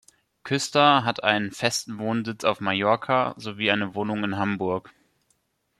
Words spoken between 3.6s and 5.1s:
eine Wohnung in Hamburg.